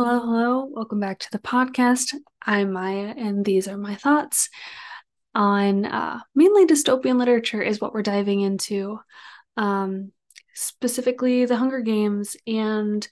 [0.00, 0.64] Hello, hello.
[0.70, 2.14] Welcome back to the podcast.
[2.46, 4.48] I'm Myja, and these are my thoughts
[5.34, 9.00] on uh, mainly dystopian literature, is what we're diving into.
[9.56, 10.12] Um,
[10.54, 12.36] specifically, the Hunger Games.
[12.46, 13.08] And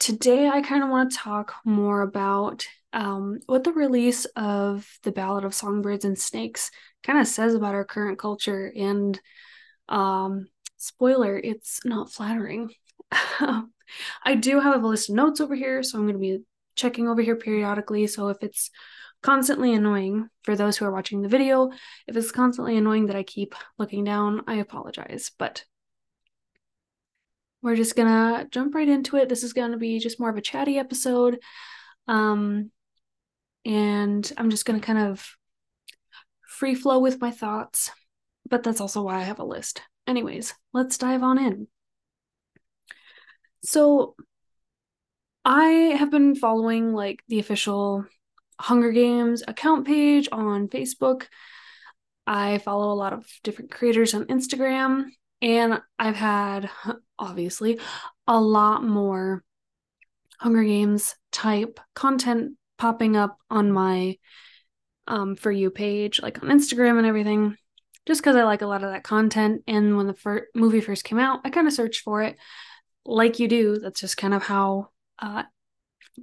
[0.00, 5.12] today, I kind of want to talk more about um, what the release of The
[5.12, 6.72] Ballad of Songbirds and Snakes
[7.04, 8.72] kind of says about our current culture.
[8.76, 9.20] And
[9.88, 12.72] um, spoiler, it's not flattering.
[14.24, 16.42] I do have a list of notes over here, so I'm going to be
[16.76, 18.06] checking over here periodically.
[18.06, 18.70] So if it's
[19.22, 21.70] constantly annoying for those who are watching the video,
[22.06, 25.30] if it's constantly annoying that I keep looking down, I apologize.
[25.38, 25.64] But
[27.62, 29.28] we're just gonna jump right into it.
[29.28, 31.38] This is gonna be just more of a chatty episode.
[32.08, 32.70] Um,
[33.64, 35.36] and I'm just gonna kind of
[36.48, 37.90] free flow with my thoughts,
[38.48, 39.82] but that's also why I have a list.
[40.06, 41.68] Anyways, let's dive on in.
[43.62, 44.14] So
[45.44, 48.06] I have been following like the official
[48.58, 51.24] Hunger Games account page on Facebook.
[52.26, 55.06] I follow a lot of different creators on Instagram,
[55.42, 56.70] and I've had
[57.18, 57.80] obviously
[58.26, 59.42] a lot more
[60.38, 64.16] Hunger Games type content popping up on my
[65.06, 67.56] um, for you page, like on Instagram and everything,
[68.06, 69.64] just because I like a lot of that content.
[69.66, 72.36] And when the fir- movie first came out, I kind of searched for it
[73.04, 73.78] like you do.
[73.78, 75.44] That's just kind of how uh,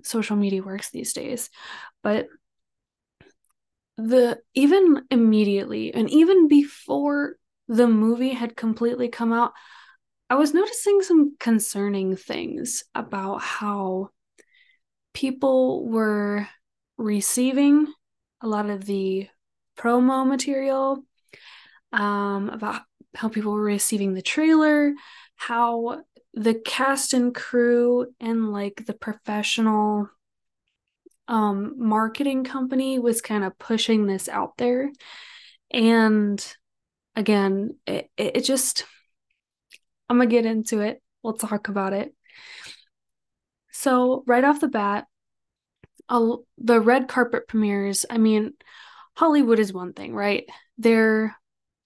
[0.04, 1.50] social media works these days.
[2.04, 2.28] But
[3.98, 7.36] the even immediately and even before
[7.68, 9.54] the movie had completely come out,
[10.30, 14.10] I was noticing some concerning things about how
[15.14, 16.48] people were
[16.98, 17.88] receiving
[18.42, 19.28] a lot of the
[19.78, 21.04] promo material,
[21.92, 22.82] um, about
[23.16, 24.94] how people were receiving the trailer,
[25.36, 26.04] how
[26.38, 30.08] the cast and crew and like the professional
[31.28, 34.92] um marketing company was kind of pushing this out there.
[35.72, 36.56] And
[37.16, 38.86] again it, it just
[40.10, 41.02] i'm gonna get into it.
[41.24, 42.14] We'll talk about it.
[43.72, 45.08] So right off the bat
[46.08, 48.54] I'll, the red carpet premieres i mean
[49.16, 50.46] hollywood is one thing right?
[50.78, 51.36] They're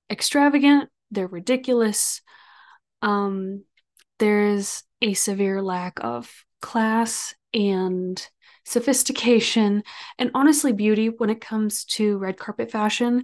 [0.10, 2.22] extravagant they're ridiculous
[3.02, 3.64] um
[4.22, 8.24] there's a severe lack of class and
[8.64, 9.84] sophistication
[10.20, 13.24] and honestly beauty when it comes to red carpet fashion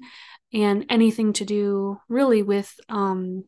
[0.52, 3.44] and anything to do really with um,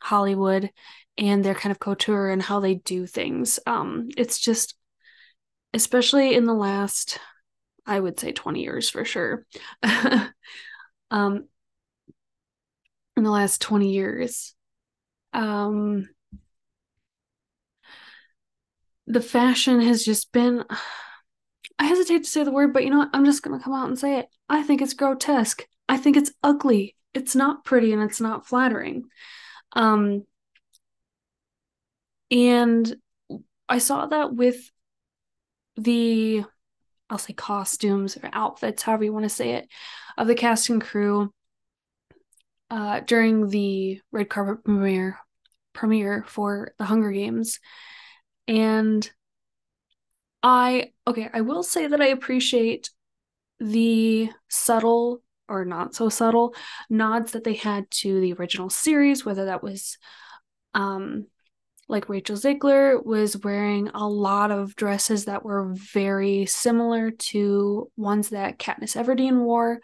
[0.00, 0.70] Hollywood
[1.18, 3.58] and their kind of couture and how they do things.
[3.66, 4.74] Um, it's just,
[5.74, 7.18] especially in the last,
[7.84, 9.44] I would say 20 years for sure.
[11.10, 11.46] um,
[13.18, 14.54] in the last 20 years,
[15.34, 16.08] um,
[19.06, 20.64] the fashion has just been
[21.78, 23.10] I hesitate to say the word, but you know what?
[23.12, 24.28] I'm just going to come out and say it.
[24.48, 25.66] I think it's grotesque.
[25.88, 26.96] I think it's ugly.
[27.12, 29.04] It's not pretty and it's not flattering.
[29.72, 30.24] Um
[32.30, 32.96] and
[33.68, 34.70] I saw that with
[35.76, 36.44] the
[37.08, 39.68] I'll say costumes or outfits, however you want to say it,
[40.18, 41.32] of the cast and crew
[42.70, 45.18] uh, during the red carpet premiere
[45.72, 47.60] premiere for the Hunger Games.
[48.48, 49.08] And
[50.42, 52.90] I, okay, I will say that I appreciate
[53.58, 56.54] the subtle or not so subtle
[56.90, 59.98] nods that they had to the original series, whether that was
[60.74, 61.26] um
[61.88, 68.30] like Rachel Zegler was wearing a lot of dresses that were very similar to ones
[68.30, 69.80] that Katniss Everdeen wore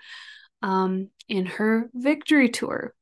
[0.63, 2.95] um, in her victory tour.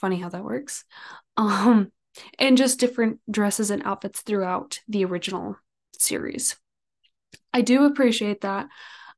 [0.00, 0.84] Funny how that works.
[1.36, 1.90] Um,
[2.38, 5.56] and just different dresses and outfits throughout the original
[5.98, 6.56] series.
[7.52, 8.68] I do appreciate that.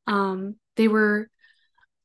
[0.06, 1.28] Um, they were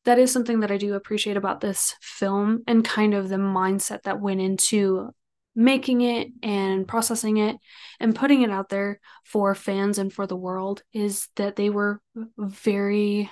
[0.06, 4.04] that is something that I do appreciate about this film and kind of the mindset
[4.04, 5.12] that went into
[5.56, 7.58] making it and processing it
[8.00, 12.02] and putting it out there for fans and for the world is that they were
[12.38, 13.30] very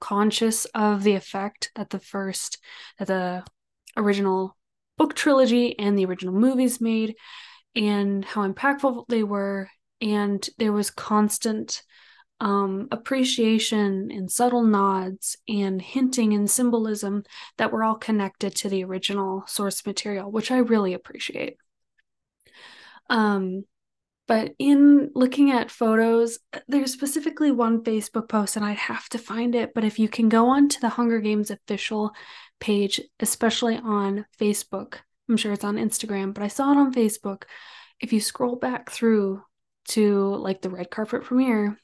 [0.00, 2.58] conscious of the effect that the first
[2.98, 3.44] that the
[3.96, 4.56] original
[4.98, 7.14] book trilogy and the original movies made
[7.74, 9.68] and how impactful they were.
[10.00, 11.82] And there was constant
[12.40, 17.24] um, appreciation and subtle nods and hinting and symbolism
[17.56, 21.56] that were all connected to the original source material which i really appreciate.
[23.08, 23.64] Um,
[24.28, 26.38] but in looking at photos
[26.68, 30.28] there's specifically one facebook post and i'd have to find it but if you can
[30.28, 32.12] go on to the hunger games official
[32.60, 34.96] page, especially on Facebook.
[35.28, 37.44] I'm sure it's on Instagram, but I saw it on Facebook.
[38.00, 39.42] If you scroll back through
[39.88, 41.78] to like the red carpet premiere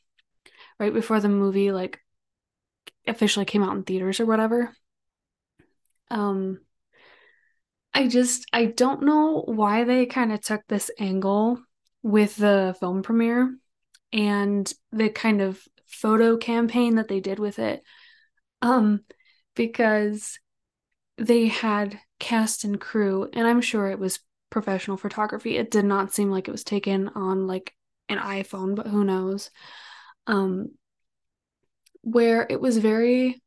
[0.78, 2.00] right before the movie like
[3.06, 4.74] officially came out in theaters or whatever.
[6.10, 6.60] Um
[7.94, 11.62] I just I don't know why they kind of took this angle
[12.02, 13.56] with the film premiere
[14.12, 17.82] and the kind of photo campaign that they did with it.
[18.60, 19.04] Um
[19.54, 20.38] because
[21.18, 24.20] they had cast and crew and I'm sure it was
[24.50, 25.56] professional photography.
[25.56, 27.74] It did not seem like it was taken on like
[28.08, 29.50] an iPhone, but who knows.
[30.26, 30.72] Um
[32.02, 33.42] where it was very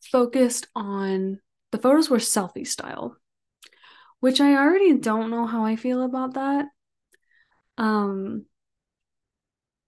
[0.00, 1.40] focused on
[1.72, 3.16] the photos were selfie style,
[4.20, 6.66] which I already don't know how I feel about that.
[7.78, 8.46] Um,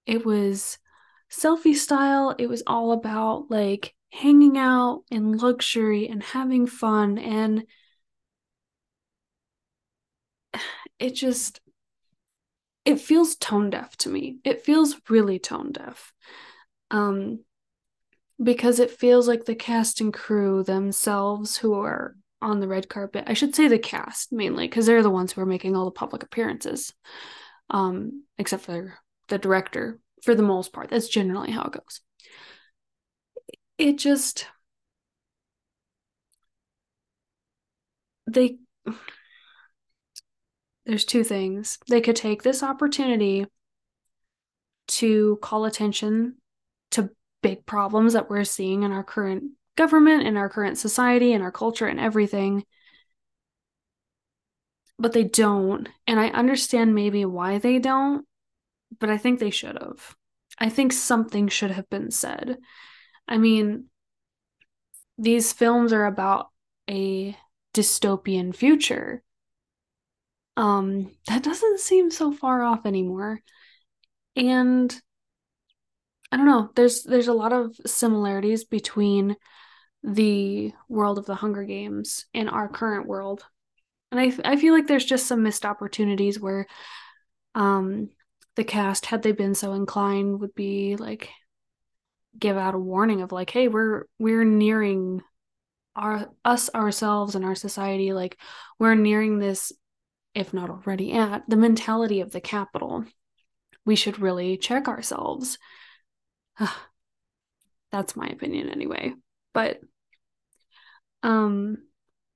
[0.07, 0.79] it was
[1.31, 2.35] selfie style.
[2.39, 7.65] It was all about like hanging out in luxury and having fun and
[10.99, 11.61] it just
[12.85, 14.39] it feels tone deaf to me.
[14.45, 16.13] It feels really tone deaf.
[16.91, 17.41] Um
[18.43, 23.25] because it feels like the cast and crew themselves who are on the red carpet.
[23.27, 25.91] I should say the cast mainly because they're the ones who are making all the
[25.91, 26.93] public appearances.
[27.71, 28.95] Um, except for
[29.29, 30.89] the director for the most part.
[30.89, 32.01] That's generally how it goes.
[33.79, 34.47] It just
[38.27, 38.59] they
[40.87, 41.79] there's two things.
[41.89, 43.47] They could take this opportunity
[44.89, 46.37] to call attention
[46.93, 47.11] to
[47.43, 51.53] big problems that we're seeing in our current government, in our current society, in our
[51.53, 52.65] culture, and everything.
[54.99, 55.89] But they don't.
[56.07, 58.27] And I understand maybe why they don't,
[58.99, 60.17] but I think they should have.
[60.59, 62.57] I think something should have been said.
[63.29, 63.89] I mean,
[65.19, 66.49] these films are about
[66.89, 67.37] a
[67.75, 69.23] dystopian future.
[70.57, 73.41] Um, that doesn't seem so far off anymore.
[74.35, 75.01] And
[76.31, 76.71] I don't know.
[76.75, 79.37] There's there's a lot of similarities between
[80.03, 83.45] the world of the Hunger Games and our current world.
[84.13, 86.67] And I I feel like there's just some missed opportunities where
[87.55, 88.11] um
[88.57, 91.31] the cast had they been so inclined would be like
[92.39, 95.21] give out a warning of like hey we're we're nearing
[95.97, 98.39] our us ourselves and our society like
[98.79, 99.73] we're nearing this
[100.35, 103.05] if not already at the mentality of the Capitol
[103.85, 105.59] we should really check ourselves
[107.91, 109.15] That's my opinion anyway.
[109.55, 109.81] But
[111.23, 111.79] um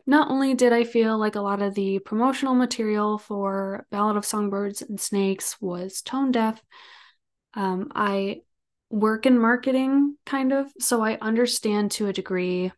[0.05, 4.25] not only did I feel like a lot of the promotional material for Ballad of
[4.25, 6.61] Songbirds and Snakes was tone deaf,
[7.55, 8.41] um, I
[8.93, 12.71] work in marketing kind of, so I understand to a degree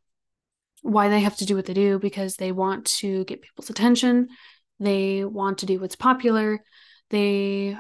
[0.81, 4.29] why they have to do what they do because they want to get people's attention,
[4.79, 6.63] they want to do what's popular,
[7.11, 7.77] they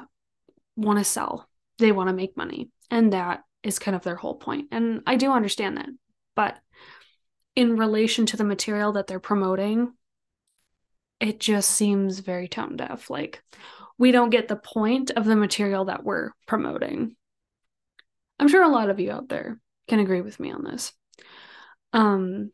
[0.74, 1.48] want to sell,
[1.78, 4.66] they want to make money, and that is kind of their whole point.
[4.72, 5.88] And I do understand that.
[6.34, 6.58] But
[7.54, 9.92] in relation to the material that they're promoting,
[11.20, 13.10] it just seems very tone deaf.
[13.10, 13.42] Like
[13.96, 17.14] we don't get the point of the material that we're promoting.
[18.38, 19.58] I'm sure a lot of you out there
[19.88, 20.92] can agree with me on this.
[21.92, 22.50] Um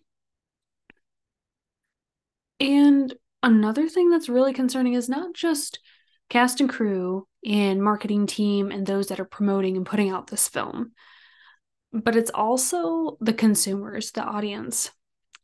[2.59, 5.81] and another thing that's really concerning is not just
[6.29, 10.49] cast and crew and marketing team and those that are promoting and putting out this
[10.49, 10.93] film.
[11.93, 14.91] But it's also the consumers, the audience.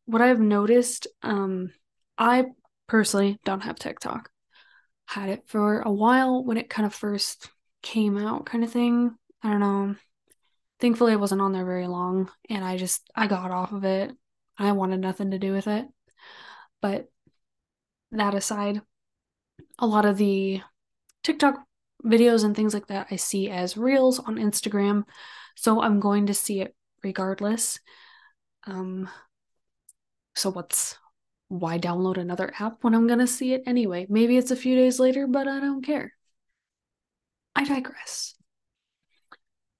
[0.04, 1.72] What I've noticed, um,
[2.16, 2.46] I
[2.86, 4.30] personally don't have TikTok.
[5.06, 7.50] Had it for a while when it kind of first
[7.82, 9.16] came out, kind of thing.
[9.42, 9.96] I don't know.
[10.80, 14.12] Thankfully, I wasn't on there very long, and I just I got off of it.
[14.58, 15.86] I wanted nothing to do with it.
[16.80, 17.08] But
[18.12, 18.82] that aside,
[19.78, 20.62] a lot of the
[21.22, 21.64] TikTok
[22.04, 25.04] videos and things like that I see as reels on Instagram.
[25.56, 27.80] So I'm going to see it regardless.
[28.66, 29.08] Um
[30.34, 30.98] so what's
[31.48, 34.06] why download another app when I'm going to see it anyway?
[34.08, 36.12] Maybe it's a few days later, but I don't care.
[37.54, 38.35] I digress.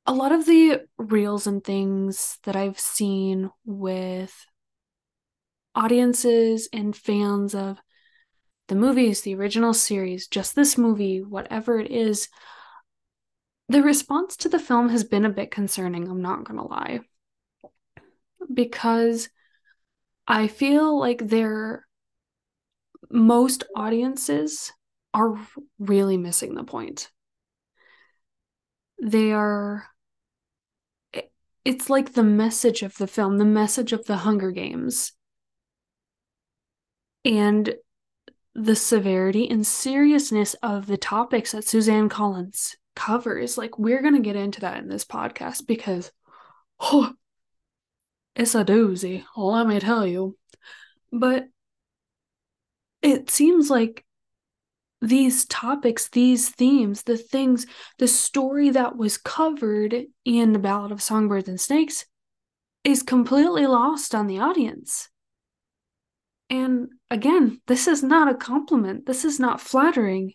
[0.07, 4.47] A lot of the reels and things that I've seen with
[5.75, 7.79] audiences and fans of
[8.69, 12.29] the movies, the original series, just this movie, whatever it is,
[13.69, 17.01] the response to the film has been a bit concerning, I'm not going to lie.
[18.53, 19.29] Because
[20.27, 21.87] I feel like they're
[23.11, 24.73] most audiences
[25.15, 25.37] are
[25.79, 27.11] really missing the point.
[29.01, 29.87] They are
[31.67, 35.11] it's like the message of the film, the message of the Hunger Games.
[37.25, 37.75] And
[38.55, 44.21] the severity and seriousness of the topics that Suzanne Collins covers, like we're going to
[44.21, 46.13] get into that in this podcast because
[46.79, 47.13] oh,
[48.37, 50.39] it's a doozy, let me tell you.
[51.13, 51.49] But
[53.03, 54.06] it seems like
[55.07, 57.67] these topics, these themes, the things,
[57.99, 59.95] the story that was covered
[60.25, 62.07] in the Ballad of Songbirds and Snakes
[62.85, 65.09] is completely lost on the audience.
[66.49, 69.07] And again, this is not a compliment.
[69.07, 70.35] This is not flattering.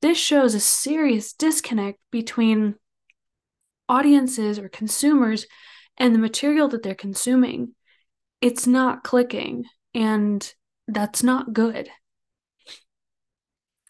[0.00, 2.76] This shows a serious disconnect between
[3.88, 5.46] audiences or consumers
[5.96, 7.74] and the material that they're consuming.
[8.40, 10.54] It's not clicking, and
[10.86, 11.90] that's not good.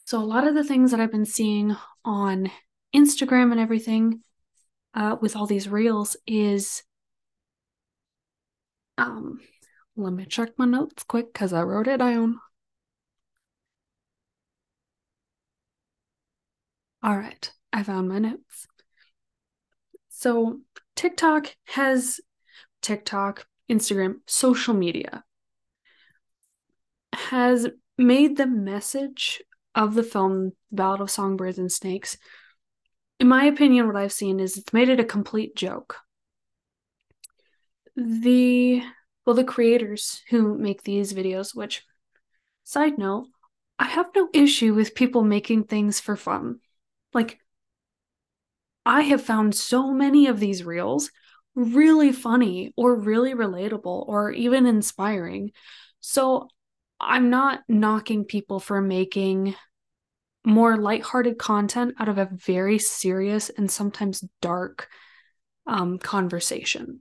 [0.08, 2.50] So, a lot of the things that I've been seeing on
[2.96, 4.22] Instagram and everything
[4.94, 6.82] uh, with all these reels is
[8.96, 9.38] um,
[9.96, 12.40] let me check my notes quick because I wrote it down.
[17.02, 18.66] All right, I found my notes.
[20.08, 20.60] So,
[20.96, 22.18] TikTok has
[22.80, 25.22] TikTok, Instagram, social media
[27.12, 27.66] has
[27.98, 29.42] made the message
[29.74, 32.16] of the film Ballad of Songbirds and Snakes.
[33.20, 35.96] In my opinion, what I've seen is it's made it a complete joke.
[37.96, 38.82] The
[39.26, 41.84] well, the creators who make these videos, which
[42.64, 43.26] side note,
[43.78, 46.60] I have no issue with people making things for fun.
[47.12, 47.38] Like
[48.86, 51.10] I have found so many of these reels
[51.54, 55.52] really funny or really relatable or even inspiring.
[56.00, 56.48] So
[57.00, 59.54] I'm not knocking people for making
[60.44, 64.88] more lighthearted content out of a very serious and sometimes dark
[65.66, 67.00] um, conversation.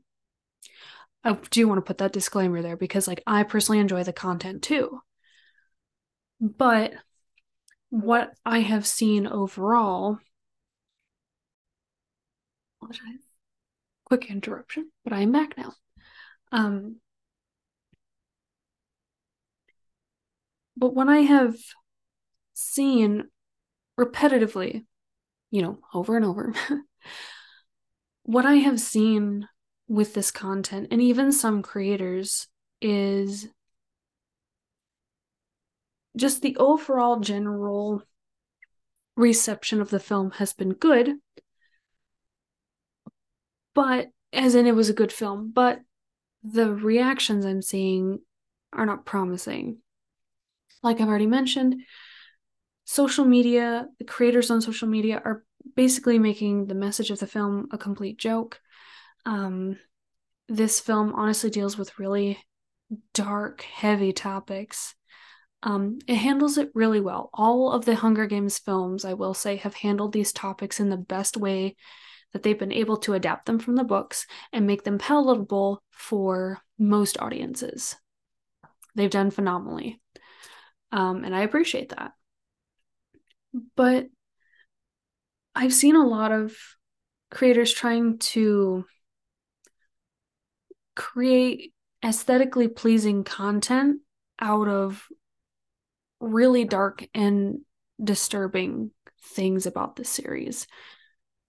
[1.23, 4.63] I do want to put that disclaimer there because, like, I personally enjoy the content
[4.63, 5.01] too.
[6.39, 6.93] But
[7.89, 10.19] what I have seen overall,
[14.05, 15.73] quick interruption, but I am back now.
[16.51, 16.97] Um,
[20.77, 21.55] but when I have
[22.53, 23.25] seen
[23.99, 24.85] repetitively,
[25.51, 26.53] you know, over and over,
[28.23, 29.47] what I have seen
[29.87, 32.47] with this content, and even some creators,
[32.81, 33.47] is
[36.15, 38.03] just the overall general
[39.15, 41.15] reception of the film has been good
[43.77, 45.79] but as in it was a good film, but
[46.41, 48.17] the reactions I'm seeing
[48.73, 49.83] are not promising.
[50.83, 51.81] Like I've already mentioned,
[52.85, 55.43] social media, the creators on social media are
[55.75, 58.59] basically making the message of the film a complete joke.
[59.25, 59.77] Um,
[60.47, 62.39] this film honestly deals with really
[63.13, 64.95] dark, heavy topics.
[65.63, 67.29] Um, it handles it really well.
[67.33, 70.97] All of the Hunger Games films, I will say, have handled these topics in the
[70.97, 71.75] best way
[72.31, 76.61] that they've been able to adapt them from the books and make them palatable for
[76.77, 77.95] most audiences.
[78.95, 80.01] They've done phenomenally.
[80.91, 82.13] Um, and I appreciate that.
[83.75, 84.07] But
[85.55, 86.55] I've seen a lot of
[87.31, 88.85] creators trying to
[90.95, 94.01] create aesthetically pleasing content
[94.39, 95.07] out of
[96.19, 97.59] really dark and
[98.03, 98.91] disturbing
[99.21, 100.67] things about the series.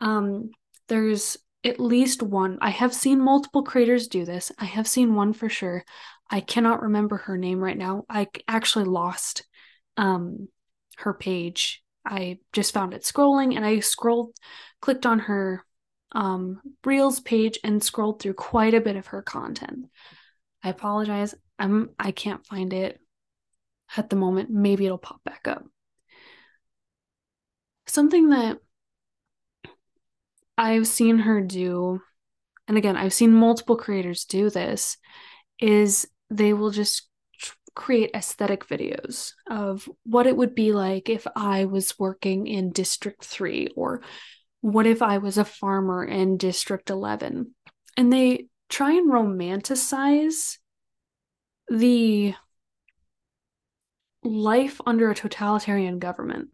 [0.01, 0.51] Um,
[0.89, 2.59] there's at least one.
[2.61, 4.53] I have seen multiple creators do this.
[4.59, 5.85] I have seen one for sure.
[6.31, 8.05] I cannot remember her name right now.
[8.09, 9.45] I actually lost
[9.97, 10.49] um
[10.99, 11.83] her page.
[12.05, 14.35] I just found it scrolling and I scrolled
[14.81, 15.65] clicked on her
[16.13, 19.87] um Reels page and scrolled through quite a bit of her content.
[20.63, 21.35] I apologize.
[21.59, 23.01] I'm I can't find it
[23.97, 24.51] at the moment.
[24.51, 25.65] Maybe it'll pop back up.
[27.87, 28.59] Something that
[30.59, 32.01] I've seen her do,
[32.67, 34.99] and again, I've seen multiple creators do this,
[35.59, 37.09] is they will just
[37.75, 43.25] create aesthetic videos of what it would be like if I was working in District
[43.25, 44.03] 3 or
[44.61, 47.55] what if I was a farmer in District 11.
[47.97, 50.59] And they try and romanticize
[51.69, 52.35] the
[54.25, 56.49] life under a totalitarian government.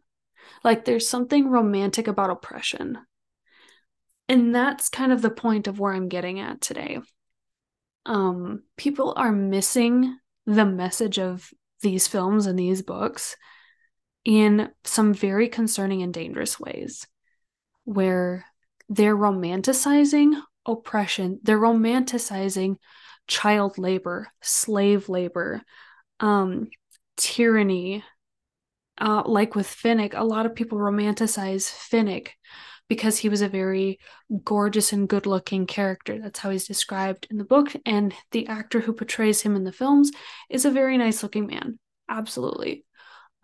[0.62, 2.99] Like there's something romantic about oppression.
[4.28, 6.99] And that's kind of the point of where I'm getting at today.
[8.06, 13.37] Um, people are missing the message of these films and these books
[14.25, 17.06] in some very concerning and dangerous ways
[17.84, 18.44] where
[18.88, 22.76] they're romanticizing oppression, they're romanticizing
[23.26, 25.62] child labor, slave labor,
[26.20, 26.68] um,
[27.16, 28.04] tyranny.
[28.96, 32.28] Uh, like with Finnick, a lot of people romanticize Finnick
[32.88, 33.99] because he was a very
[34.45, 36.21] gorgeous and good looking character.
[36.21, 37.75] That's how he's described in the book.
[37.87, 40.11] And the actor who portrays him in the films
[40.50, 41.79] is a very nice looking man.
[42.09, 42.85] Absolutely.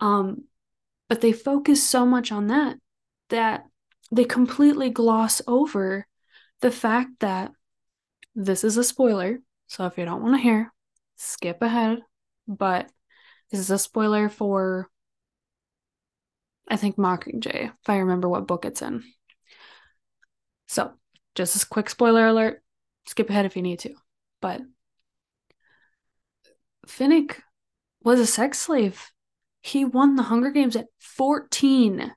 [0.00, 0.44] Um,
[1.08, 2.76] but they focus so much on that
[3.30, 3.64] that
[4.12, 6.06] they completely gloss over
[6.60, 7.52] the fact that
[8.34, 9.40] this is a spoiler.
[9.68, 10.72] So if you don't want to hear,
[11.16, 12.00] skip ahead.
[12.46, 12.90] But
[13.50, 14.88] this is a spoiler for,
[16.68, 19.04] I think, Mockingjay, if I remember what book it's in.
[20.70, 20.92] So,
[21.34, 22.62] just a quick spoiler alert.
[23.08, 23.94] Skip ahead if you need to.
[24.40, 24.60] But
[26.86, 27.38] Finnick
[28.04, 29.10] was a sex slave.
[29.62, 32.14] He won the Hunger Games at 14.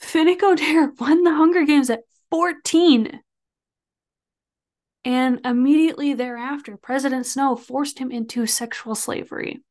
[0.00, 3.20] Finnick Odair won the Hunger Games at 14.
[5.04, 9.64] And immediately thereafter, President Snow forced him into sexual slavery.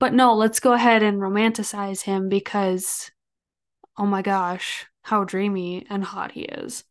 [0.00, 3.12] But no, let's go ahead and romanticize him because,
[3.96, 6.84] oh my gosh, how dreamy and hot he is.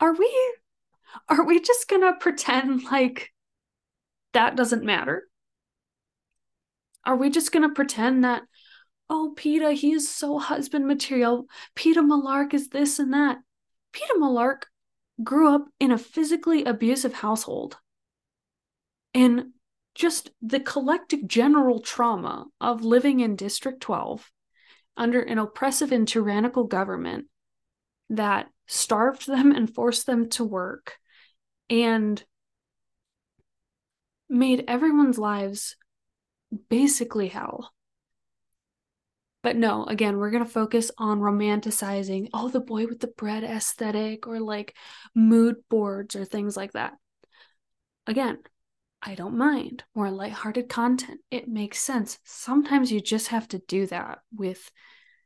[0.00, 0.54] Are we
[1.28, 3.30] are we just gonna pretend like
[4.32, 5.28] that doesn't matter?
[7.04, 8.44] Are we just gonna pretend that,
[9.10, 11.44] oh, Peeta, he is so husband material.
[11.76, 13.36] Peeta Mellark is this and that.
[13.92, 14.62] Peeta Mellark
[15.22, 17.76] grew up in a physically abusive household.
[19.12, 19.48] And
[19.94, 24.30] just the collective general trauma of living in District 12
[24.96, 27.26] under an oppressive and tyrannical government
[28.10, 30.98] that starved them and forced them to work
[31.68, 32.22] and
[34.28, 35.76] made everyone's lives
[36.68, 37.72] basically hell.
[39.42, 43.44] But no, again, we're going to focus on romanticizing, oh, the boy with the bread
[43.44, 44.74] aesthetic or like
[45.14, 46.94] mood boards or things like that.
[48.06, 48.38] Again,
[49.06, 49.84] I don't mind.
[49.94, 51.20] More lighthearted content.
[51.30, 52.18] It makes sense.
[52.24, 54.70] Sometimes you just have to do that with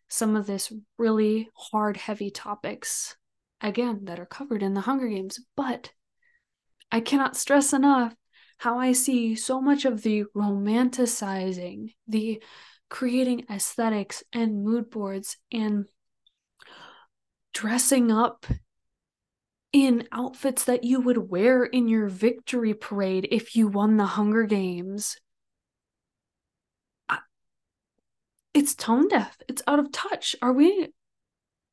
[0.09, 3.17] some of this really hard, heavy topics,
[3.61, 5.39] again, that are covered in the Hunger Games.
[5.57, 5.93] But
[6.91, 8.15] I cannot stress enough
[8.59, 12.43] how I see so much of the romanticizing, the
[12.89, 15.87] creating aesthetics and mood boards and
[17.55, 18.47] dressing up
[19.73, 24.45] in outfits that you would wear in your victory parade if you won the Hunger
[24.45, 25.19] Games.
[28.55, 29.37] It's tone deaf.
[29.47, 30.35] It's out of touch.
[30.43, 30.89] Are we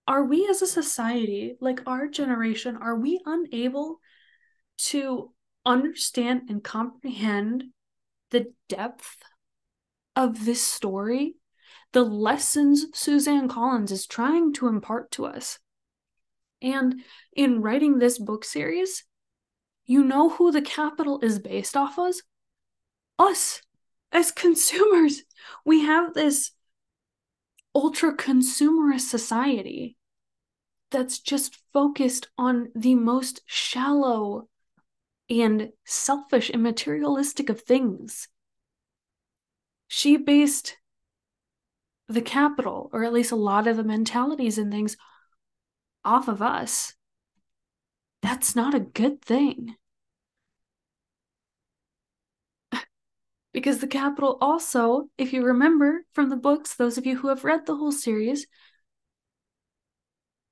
[0.07, 3.99] are we as a society, like our generation, are we unable
[4.77, 5.31] to
[5.65, 7.63] understand and comprehend
[8.29, 9.17] the depth
[10.15, 11.37] of this story?
[11.93, 15.57] The lessons Suzanne Collins is trying to impart to us.
[16.61, 17.01] And
[17.35, 19.03] in writing this book series,
[19.85, 22.21] you know who the Capitol is based off of?
[23.19, 23.61] Us
[24.11, 25.23] as consumers.
[25.65, 26.51] We have this
[27.73, 29.97] ultra consumerist society
[30.91, 34.47] that's just focused on the most shallow
[35.29, 38.27] and selfish and materialistic of things.
[39.87, 40.77] She based
[42.07, 44.95] the Capitol, or at least a lot of the mentalities and things,
[46.05, 46.93] off of us,
[48.21, 49.75] that's not a good thing.
[53.53, 57.43] because the Capitol also, if you remember from the books, those of you who have
[57.43, 58.47] read the whole series,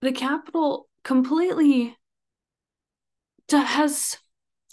[0.02, 1.98] the Capitol completely
[3.52, 4.18] has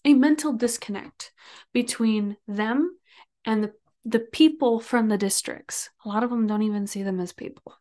[0.05, 1.33] a mental disconnect
[1.73, 2.97] between them
[3.45, 3.73] and the
[4.05, 5.91] the people from the districts.
[6.05, 7.75] A lot of them don't even see them as people.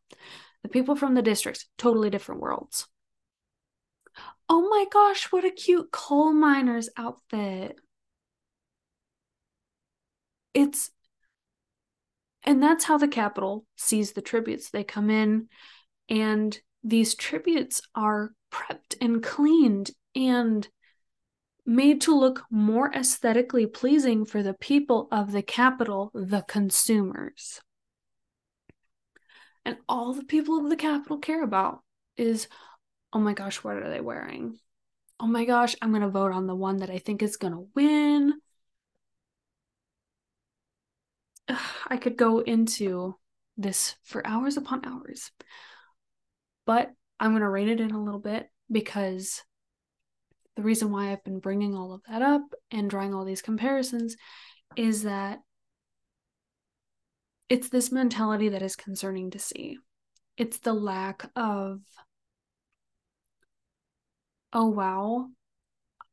[0.63, 2.87] The people from the districts, totally different worlds.
[4.47, 7.79] Oh my gosh, what a cute coal miner's outfit.
[10.53, 10.91] It's
[12.43, 14.69] and that's how the Capitol sees the tributes.
[14.69, 15.49] They come in
[16.09, 20.67] and these tributes are prepped and cleaned and
[21.65, 27.61] made to look more aesthetically pleasing for the people of the Capitol, the consumers.
[29.69, 31.84] And all the people of the Capitol care about
[32.17, 32.47] is
[33.13, 34.58] oh my gosh, what are they wearing?
[35.19, 37.53] Oh my gosh, I'm going to vote on the one that I think is going
[37.53, 38.34] to win.
[41.88, 43.15] I could go into
[43.58, 45.29] this for hours upon hours,
[46.65, 49.43] but I'm going to rein it in a little bit because
[50.55, 54.17] the reason why I've been bringing all of that up and drawing all these comparisons
[54.75, 55.41] is that
[57.49, 59.79] it's this mentality that is concerning to see.
[60.38, 61.81] It's the lack of,
[64.53, 65.29] oh, wow,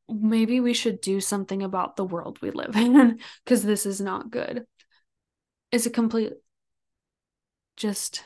[0.09, 4.31] maybe we should do something about the world we live in because this is not
[4.31, 4.65] good.
[5.71, 6.33] It's a complete,
[7.75, 8.23] just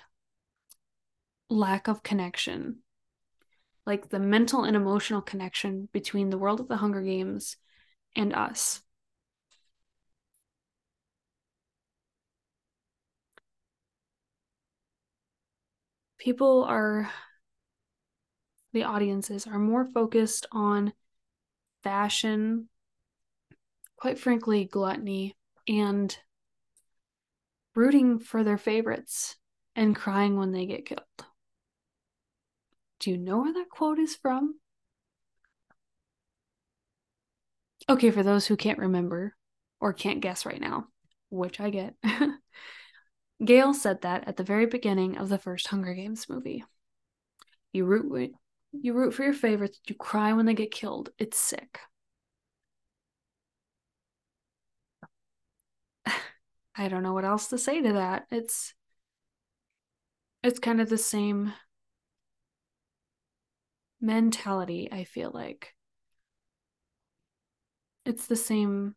[1.50, 2.78] lack of connection,
[3.86, 7.58] like the mental and emotional connection between the world of the Hunger Games
[8.16, 8.82] and us.
[16.22, 17.10] People are,
[18.74, 20.94] the audiences are more focused on
[21.82, 22.70] fashion,
[23.96, 25.36] quite frankly, gluttony,
[25.68, 26.16] and
[27.74, 29.38] rooting for their favorites
[29.76, 31.02] and crying when they get killed.
[33.00, 34.60] Do you know where that quote is from?
[37.90, 39.36] Okay, for those who can't remember
[39.80, 40.86] or can't guess right now,
[41.32, 41.96] which I get,
[43.44, 46.64] Gale said that at the very beginning of the first Hunger Games movie.
[47.74, 48.34] You root
[48.74, 51.10] you root for your favorites, you cry when they get killed.
[51.18, 51.80] It's sick.
[56.76, 58.28] I don't know what else to say to that.
[58.32, 58.74] It's
[60.44, 61.54] it's kind of the same
[64.00, 65.76] mentality, I feel like.
[68.06, 68.96] It's the same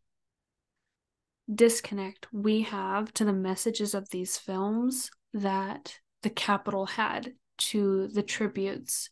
[1.52, 8.22] disconnect we have to the messages of these films that the Capitol had to the
[8.22, 9.10] tributes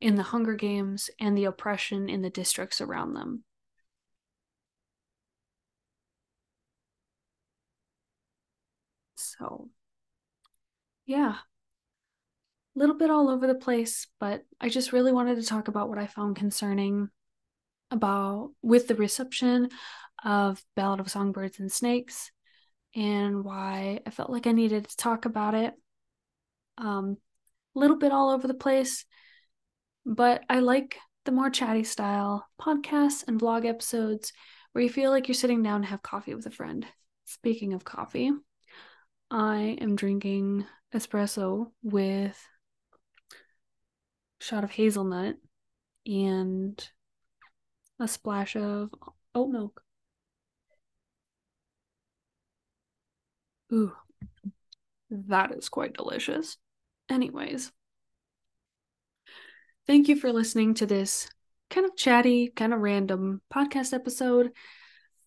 [0.00, 3.44] in the Hunger Games and the oppression in the districts around them.
[9.16, 9.70] So,
[11.06, 11.36] yeah,
[12.74, 15.88] a little bit all over the place, but I just really wanted to talk about
[15.88, 17.08] what I found concerning
[17.90, 19.68] about with the reception
[20.24, 22.30] of Ballad of Songbirds and Snakes
[22.94, 25.74] and why I felt like I needed to talk about it.
[26.78, 27.16] Um,
[27.74, 29.04] a little bit all over the place,
[30.04, 34.32] but I like the more chatty style podcasts and vlog episodes
[34.72, 36.86] where you feel like you're sitting down to have coffee with a friend.
[37.24, 38.30] Speaking of coffee,
[39.30, 42.46] I am drinking espresso with
[44.40, 45.36] a shot of hazelnut
[46.06, 46.90] and
[47.98, 48.90] a splash of
[49.34, 49.82] oat milk.
[53.72, 53.92] Ooh,
[55.10, 56.58] that is quite delicious.
[57.08, 57.72] Anyways,
[59.86, 61.28] thank you for listening to this
[61.70, 64.50] kind of chatty, kind of random podcast episode.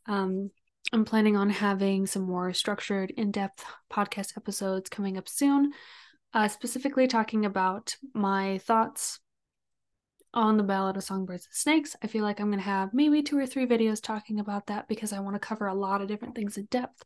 [0.06, 0.52] Um,
[0.94, 5.72] I'm planning on having some more structured, in depth podcast episodes coming up soon,
[6.34, 9.20] uh, specifically talking about my thoughts
[10.36, 11.96] on the Ballad of Songbirds and Snakes.
[12.04, 14.88] I feel like I'm going to have maybe two or three videos talking about that
[14.88, 17.04] because I want to cover a lot of different things in depth.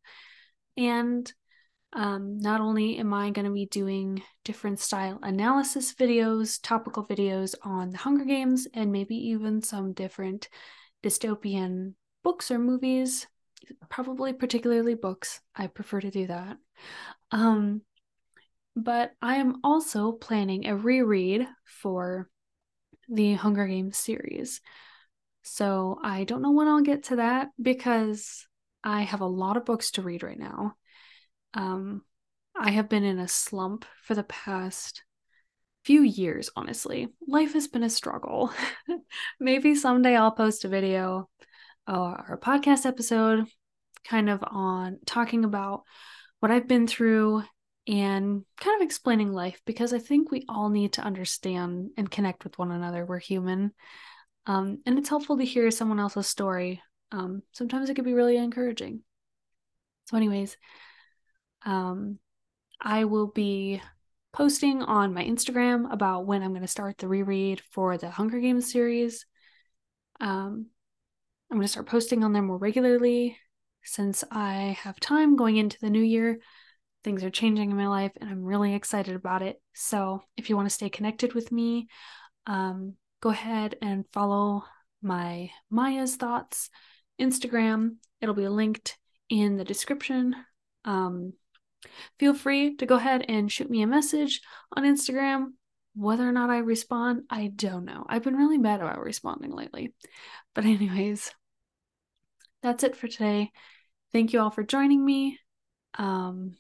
[0.80, 1.32] And
[1.92, 7.54] um, not only am I going to be doing different style analysis videos, topical videos
[7.64, 10.48] on the Hunger Games, and maybe even some different
[11.04, 13.28] dystopian books or movies,
[13.90, 15.42] probably particularly books.
[15.54, 16.58] I prefer to do that.
[17.32, 17.82] Um,
[18.76, 22.30] but I am also planning a reread for
[23.10, 24.62] the Hunger Games series.
[25.42, 28.48] So I don't know when I'll get to that because
[28.84, 30.76] I have a lot of books to read right now.
[31.54, 32.04] Um,
[32.56, 35.04] I have been in a slump for the past
[35.86, 37.10] few years, honestly.
[37.28, 38.52] Life has been a struggle.
[39.40, 41.30] Maybe someday I'll post a video
[41.88, 43.46] or a podcast episode
[44.06, 45.84] kind of on talking about
[46.40, 47.44] what I've been through
[47.88, 52.44] and kind of explaining life because I think we all need to understand and connect
[52.44, 53.06] with one another.
[53.06, 53.74] We're human.
[54.46, 56.82] Um, and it's helpful to hear someone else's story.
[57.12, 59.02] Um, sometimes it can be really encouraging.
[60.06, 60.58] So, anyways,
[61.66, 62.20] um,
[62.82, 63.82] I will be
[64.32, 68.40] posting on my Instagram about when I'm going to start the reread for the Hunger
[68.40, 69.26] Games series.
[70.20, 70.68] Um,
[71.52, 73.38] I'm going to start posting on there more regularly
[73.84, 76.40] since I have time going into the new year.
[77.04, 79.62] Things are changing in my life and I'm really excited about it.
[79.74, 81.88] So, if you want to stay connected with me,
[82.46, 84.64] um, go ahead and follow
[85.02, 86.70] my Myja's Thoughts
[87.20, 87.96] Instagram.
[88.22, 88.98] It'll be linked
[89.30, 90.36] in the description.
[90.86, 91.34] Um,
[92.18, 94.42] feel free to go ahead and shoot me a message
[94.76, 95.54] on Instagram.
[95.96, 98.06] Whether or not I respond, I don't know.
[98.08, 99.94] I've been really bad about responding lately.
[100.54, 101.32] But, anyways,
[102.62, 103.52] that's it for today.
[104.12, 105.40] Thank you all for joining me.
[105.98, 106.56] Um,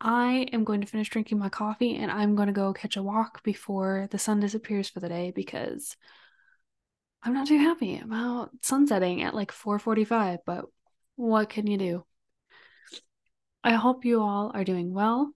[0.00, 3.02] I am going to finish drinking my coffee and I'm going to go catch a
[3.02, 5.96] walk before the sun disappears for the day because
[7.22, 10.64] I'm not too happy about sunsetting at like 4:45, but
[11.16, 12.04] what can you do?
[13.62, 15.32] I hope you all are doing well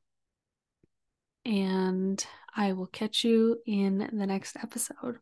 [1.44, 2.24] and
[2.56, 5.18] I will catch you in the next episode.